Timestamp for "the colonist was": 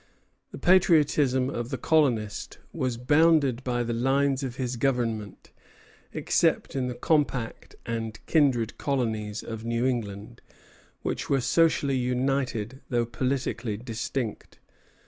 1.69-2.97